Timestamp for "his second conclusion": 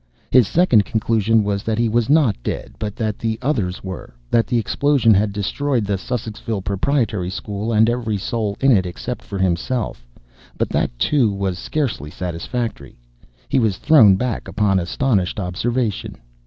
0.31-1.43